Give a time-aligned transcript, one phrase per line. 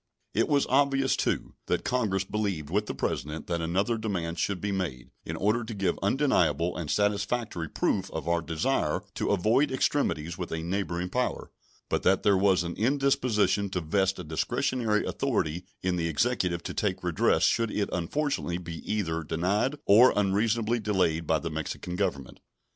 [0.33, 4.71] It was obvious, too, that Congress believed with the President that another demand should be
[4.71, 10.39] made, in order to give undeniable and satisfactory proof of our desire to avoid extremities
[10.39, 11.51] with a neighboring power,
[11.87, 16.73] but that there was an indisposition to vest a discretionary authority in the Executive to
[16.73, 22.39] take redress should it unfortunately be either denied or unreasonably delayed by the Mexican Government.